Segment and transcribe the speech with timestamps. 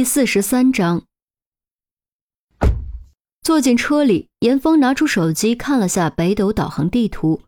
[0.00, 1.04] 第四十三章，
[3.42, 7.42] 坐进车里，严峰拿出手机看了下北斗导航地图。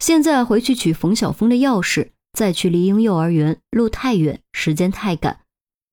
[0.00, 5.42] 现在回去取冯小峰的钥匙，再去丽英幼儿园，路太远，时间太赶。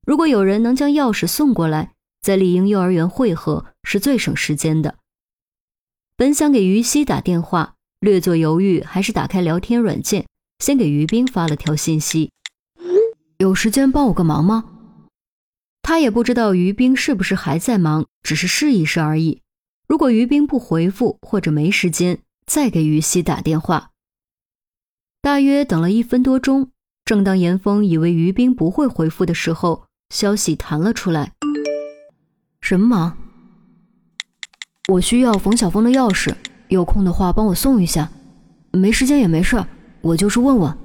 [0.03, 1.93] 如果有人能将钥匙送过来，
[2.23, 4.95] 在丽英幼儿园汇合，是最省时间的。
[6.17, 10.25] 本想给于西打电话，略作犹豫，还是打开聊天软件，
[10.57, 12.31] 先给于冰发了条信息
[13.37, 14.77] ：“有时间帮我个忙吗？”
[15.89, 19.41] 他也不知道于冰是不是还在忙，只是试一试而已。
[19.87, 23.89] 如果于冰不回复或者没时间，再给于西打电话。
[25.19, 26.69] 大约等了一分多钟，
[27.05, 31.33] 正当严峰以为于冰不会回复的时候，消息弹了出来
[32.61, 33.17] ：“什么忙？
[34.89, 36.35] 我需要冯小峰的钥匙，
[36.67, 38.11] 有空的话帮我送一下。
[38.71, 39.65] 没时间也没事，
[40.01, 40.77] 我就是问问。”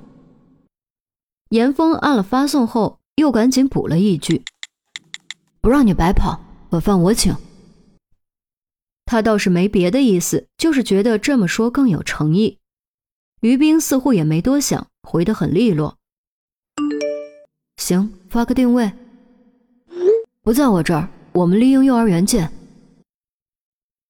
[1.52, 4.42] 严峰按了发送后，又赶紧补了一句。
[5.64, 6.38] 不让你白跑，
[6.72, 7.34] 晚饭我请。
[9.06, 12.58] 他倒是没别的意思，就是觉得这么说更有诚意。
[13.40, 15.96] 于冰似乎也没多想，回得很利落。
[17.78, 18.92] 行，发个定位。
[20.42, 22.52] 不在我这儿，我们丽英幼儿园见。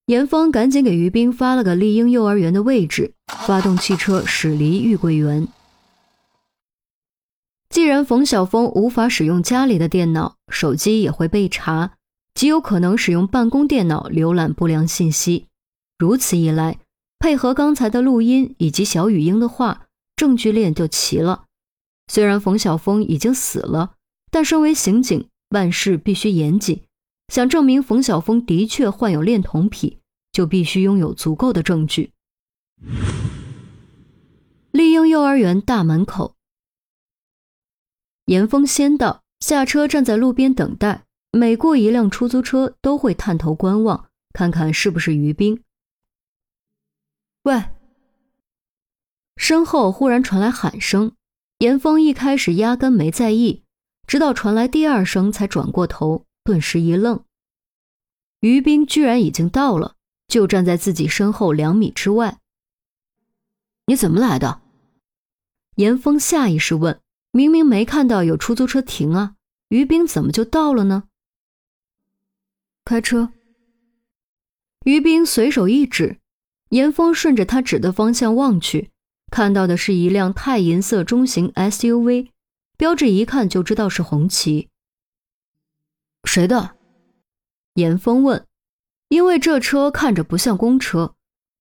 [0.07, 3.13] 严峰赶紧给于冰发了个丽英幼儿园的位置，
[3.45, 5.47] 发动汽车驶离玉桂园。
[7.75, 11.97] 既然冯小峰无法使用家里的电脑，手机也会被查，
[12.33, 15.47] 极有可能使用办公电脑浏览不良信息。
[15.97, 16.79] 如此一来，
[17.19, 21.47] 配合刚才的录音以及小雨英的话，证据链就齐了。
[22.07, 23.95] 虽然冯小峰已经死了，
[24.31, 26.83] 但身为刑警，办事必须严谨。
[27.27, 29.99] 想证明冯小峰的确患有恋童癖，
[30.31, 32.11] 就必须拥有足够的证据。
[34.71, 36.34] 丽英幼儿园大门口。
[38.25, 41.03] 严峰先到，下车站在路边等待。
[41.31, 45.61] 每过一辆出租车，都会探头观望，看看是不是于冰。
[47.43, 47.65] 喂！
[49.37, 51.15] 身后忽然传来喊声。
[51.59, 53.63] 严峰一开始压根没在意，
[54.07, 57.23] 直到传来第二声，才转过头，顿时一愣。
[58.39, 59.95] 于冰居然已经到了，
[60.27, 62.39] 就站在自己身后两米之外。
[63.85, 64.61] 你怎么来的？
[65.75, 66.99] 严峰下意识问。
[67.35, 69.35] 明明没看到有出租车停啊，
[69.67, 71.03] 于冰怎么就到了呢？
[72.85, 73.33] 开车。
[74.85, 76.21] 于冰随手一指，
[76.69, 78.89] 严峰顺着他指的方向望去，
[79.29, 82.29] 看到的是一辆钛银色中型 SUV，
[82.77, 84.69] 标志一看就知道是红旗。
[86.23, 86.77] 谁的？
[87.73, 88.47] 严峰问，
[89.09, 91.15] 因为这车看着不像公车，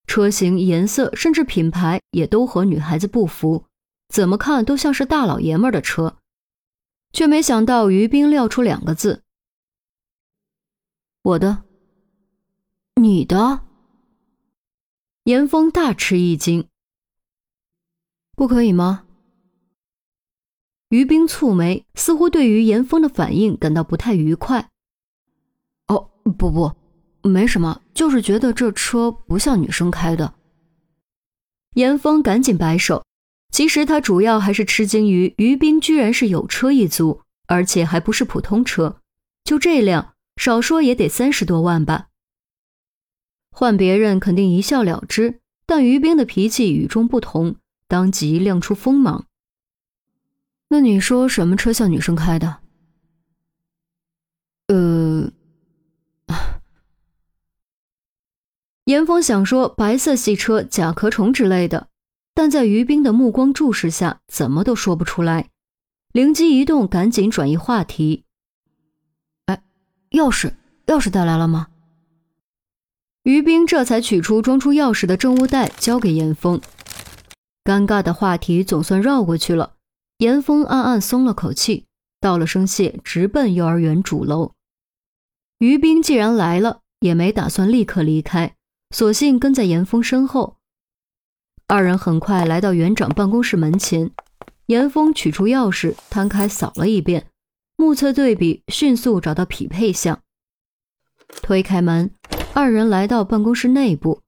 [0.07, 3.65] 车型、颜色甚至品牌也都和女孩子不符。
[4.09, 6.19] 怎么看都像是大老爷们的车，
[7.13, 9.23] 却没想到于冰撂出两个字
[11.23, 11.65] ：“我的，
[12.95, 13.61] 你的。”
[15.25, 16.69] 严峰大吃一惊
[18.37, 19.07] ：“不可以吗？”
[20.91, 24.71] 于冰蹙眉，似乎对于严峰的反应感到不太愉快。
[25.89, 26.73] “哦，不不，
[27.29, 30.35] 没什么，就是觉得这车不像女生开的。”
[31.75, 33.05] 严峰赶紧摆手。
[33.55, 39.01] 其实他主要还是吃惊于于冰居然是有车一族，而且还不是普通车，
[39.45, 42.09] 就这辆，少说也得三十多万吧。
[43.53, 47.55] 换别人肯定一笑了之，但于冰的脾气与众不同，
[47.87, 49.27] 当即亮出锋芒。
[50.71, 52.59] 那你说什么车像女生开的？
[54.67, 55.31] 呃，
[58.87, 61.91] 严峰想说白色系车、甲壳虫之类的。
[62.35, 65.51] 但在于冰的目光注视下，怎么都说不出来。
[66.13, 68.25] 灵机一动，赶紧转移话题。
[69.47, 69.63] 哎，
[70.11, 70.53] 钥匙，
[70.87, 71.69] 钥匙带来了吗？
[73.23, 76.61] 于冰这才取出装出钥匙的证物袋，交给严峰。
[77.65, 79.75] 尴尬的话题总算绕过去了。
[80.19, 81.87] 严峰暗暗松了口气，
[82.21, 84.53] 道了声谢，直奔幼儿园主楼。
[85.59, 88.55] 于冰既然来了，也没打算立刻离开，
[88.91, 90.59] 索性跟在严峰身后。
[91.67, 94.11] 二人很快来到园长办公室门前，
[94.67, 97.27] 严峰取出钥匙，摊开扫了一遍，
[97.77, 100.21] 目测对比，迅速找到匹配项。
[101.43, 102.11] 推开门，
[102.53, 104.21] 二人来到办公室内部，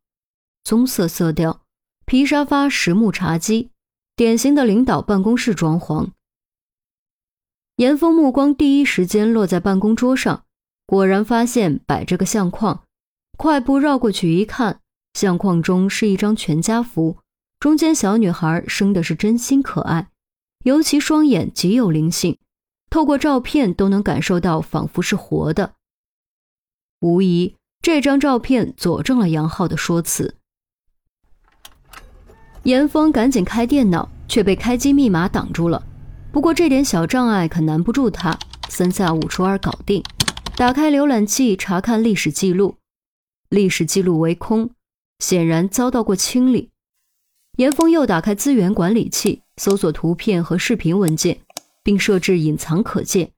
[0.64, 1.60] 棕色色调，
[2.06, 3.70] 皮沙发、实木茶几，
[4.16, 6.08] 典型的领导办公室装潢。
[7.76, 10.44] 严峰目光第一时间落在办公桌上，
[10.86, 12.82] 果然发现摆着个相框，
[13.36, 14.80] 快步绕过去一看，
[15.12, 17.18] 相框中是一张全家福。
[17.58, 20.08] 中间小女孩生的是真心可爱，
[20.64, 22.38] 尤其双眼极有灵性，
[22.90, 25.72] 透过照片都能感受到，仿佛是活的。
[27.00, 30.36] 无疑，这张照片佐证了杨浩的说辞。
[32.64, 35.82] 严峰赶紧开电脑，却被开机密码挡住了。
[36.32, 38.38] 不过这点小障碍可难不住他，
[38.68, 40.02] 三下五除二搞定。
[40.56, 42.76] 打开浏览器查看历史记录，
[43.48, 44.70] 历史记录为空，
[45.20, 46.70] 显然遭到过清理。
[47.56, 51.40] 严峰又打开资源管理器，搜索图片和视频文件，
[51.82, 53.30] 并设置隐藏可见。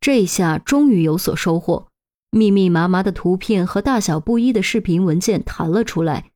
[0.00, 1.88] 这一下终于有所收获，
[2.30, 6.30] 密密麻麻的图片和大小不一的视频文件弹了出来。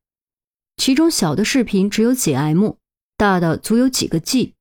[0.77, 2.73] 其中小的视频只有几 M，
[3.17, 4.53] 大的足有几个 G。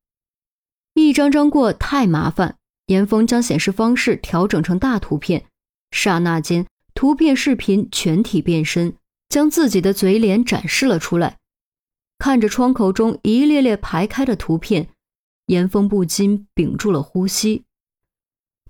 [0.94, 5.46] 一张张过太麻烦，严峰将显示方式调整成大图片，
[5.92, 8.96] 刹那间，图片、视频全体变身，
[9.28, 11.40] 将自己的嘴脸展示了出来。
[12.22, 14.90] 看着窗口中一列列排开的图片，
[15.48, 17.64] 严峰不禁屏住了呼吸。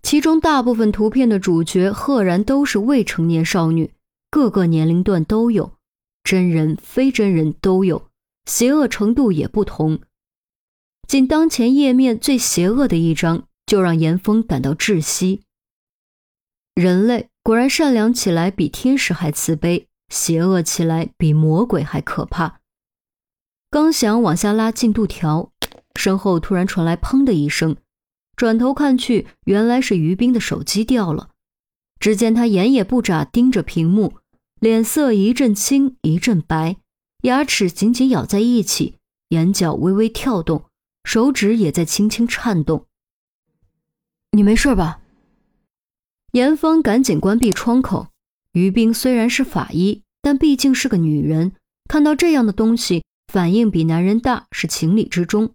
[0.01, 3.91] 其中大部分图片的主角赫然都是未成年少女，
[4.29, 5.73] 各个年龄段都有。
[6.23, 8.07] 真人、非真人都有，
[8.45, 9.99] 邪恶程度也不同。
[11.05, 15.41] 仅当前页面最邪恶的一张，就让严峰感到窒息。
[16.73, 22.60] 人类果然善良起来比天使还慈悲，邪恶起来比魔鬼还可怕。
[23.71, 25.53] 刚想往下拉进度条，
[25.95, 27.77] 身后突然传来“砰”的一声，
[28.35, 31.29] 转头看去，原来是于冰的手机掉了。
[31.97, 34.15] 只见他眼也不眨，盯着屏幕。
[34.59, 36.75] 脸色一阵青一阵白，
[37.21, 38.95] 牙齿紧紧咬在一起，
[39.29, 40.65] 眼角微微跳动，
[41.05, 42.85] 手指也在轻轻颤动。
[44.31, 44.99] 你没事吧？
[46.33, 48.07] 严峰赶紧关闭窗口。
[48.51, 51.53] 于冰虽然是法医，但毕竟是个女人，
[51.87, 55.53] 看到这样的东西，反应比男人大是情理之中。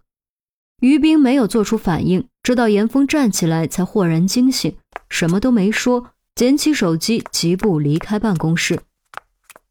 [0.79, 4.75] 于冰没有做出反应，直到严峰站起来才豁然惊醒，
[5.09, 8.81] 什么都没说，捡起手机，疾步离开办公室。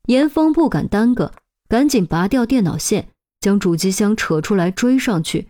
[0.07, 1.33] 严峰不敢耽搁，
[1.69, 3.09] 赶紧拔掉电脑线，
[3.41, 5.49] 将主机箱扯出来追上去。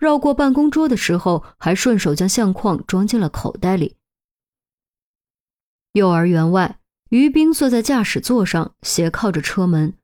[0.00, 3.96] 绕过办公桌的时候，还顺手将相框装进了口袋里。
[5.92, 6.78] 幼儿园外，
[7.08, 9.94] 于冰坐在驾驶座上，斜靠着车门，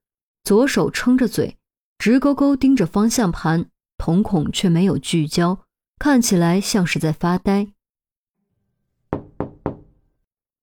[0.45, 1.59] 左手撑着嘴，
[2.03, 3.67] 直勾勾盯着方向盘，
[3.97, 5.61] 瞳孔却没有聚焦，
[6.01, 7.69] 看起来像是在发呆。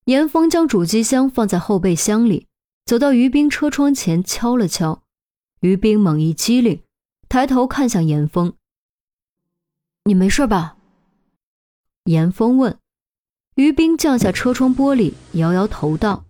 [0.04, 2.48] 严峰将主机箱放在后备箱里。
[2.86, 5.02] 走到于冰车窗前，敲了敲。
[5.62, 6.84] 于冰猛一激灵，
[7.30, 8.52] 抬头看向严峰
[10.04, 10.76] ：“你没事吧？”
[12.04, 12.78] 严峰问。
[13.56, 16.26] 于冰降下车窗玻璃，摇摇头道：“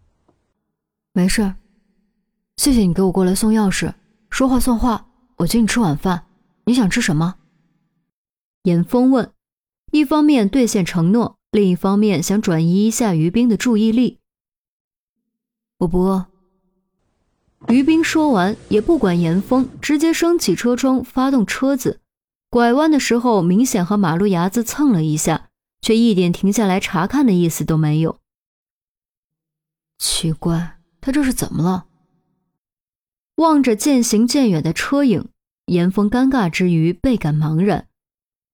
[1.13, 1.55] 没事。
[2.57, 3.91] 谢谢你给我过来送钥匙。
[4.39, 5.05] 说话算话，
[5.35, 6.25] 我请你吃晚饭。
[6.63, 7.35] 你想吃什么？”
[8.63, 9.33] 严峰问，
[9.91, 14.19] 一方面兑现承诺，另一方面想转移一下于冰的注意力。
[15.79, 16.27] 我不饿。
[17.67, 21.99] 于冰说完，也不管严峰，直接升起车窗，发动车子。
[22.49, 25.49] 拐弯的时候，明显和马路牙子蹭了一下，
[25.81, 28.17] 却一点停下来查看的意思都没有。
[29.97, 31.87] 奇怪，他这是怎么了？
[33.39, 35.29] 望着渐行渐远的车影，
[35.67, 37.87] 严峰尴尬之余倍感茫然。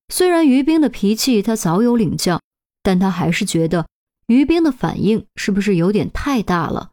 [0.09, 2.39] 虽然于冰的脾气他早有领教，
[2.83, 3.87] 但他还是觉得
[4.27, 6.91] 于冰的反应是不是有点太大了？